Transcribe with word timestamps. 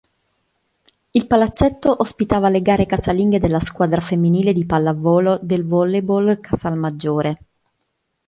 Il 1.13 1.27
palazzetto 1.27 2.01
ospitava 2.01 2.49
le 2.49 2.63
gare 2.63 2.87
casalinghe 2.87 3.37
della 3.39 3.59
squadra 3.59 4.01
femminile 4.01 4.51
di 4.51 4.65
pallavolo 4.65 5.37
del 5.43 5.63
Volleyball 5.63 6.39
Casalmaggiore. 6.39 7.37